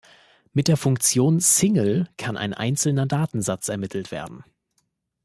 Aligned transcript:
Mit 0.51 0.67
der 0.67 0.77
Funktion 0.77 1.39
"Single" 1.39 2.07
kann 2.17 2.35
ein 2.35 2.55
einzelner 2.55 3.05
Datensatz 3.05 3.69
ermittelt 3.69 4.09
werden. 4.09 4.43